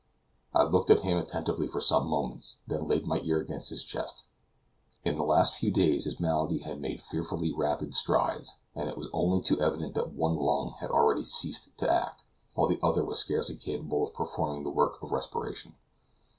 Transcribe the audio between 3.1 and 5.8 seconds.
ear against his chest. In the last few